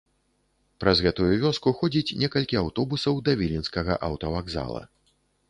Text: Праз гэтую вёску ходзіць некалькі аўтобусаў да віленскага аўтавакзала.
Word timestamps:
Праз 0.83 1.01
гэтую 1.07 1.27
вёску 1.43 1.73
ходзіць 1.81 2.15
некалькі 2.23 2.59
аўтобусаў 2.63 3.21
да 3.29 3.37
віленскага 3.43 4.01
аўтавакзала. 4.11 4.83